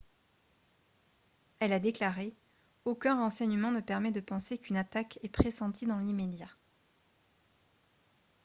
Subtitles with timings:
[1.59, 2.33] elle a déclaré:
[2.85, 6.49] «aucun renseignement ne permet de penser qu'une attaque est pressentie dans l’immédiat»